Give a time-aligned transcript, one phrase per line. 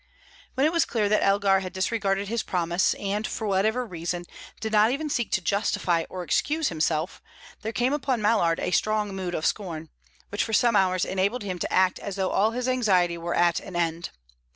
[0.55, 4.25] When it was clear that Elgar had disregarded his promise, and, for whatever reason,
[4.59, 7.21] did not even seek to justify or excuse himself,
[7.61, 9.89] there came upon Mallard a strong mood of scorn,
[10.29, 13.59] which for some hours enabled him to act as though all his anxiety were at
[13.59, 14.09] an end.